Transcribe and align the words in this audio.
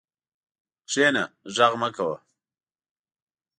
کښېنه، 0.89 1.23
غږ 1.55 1.73
مه 1.81 1.89
کوه. 1.95 2.17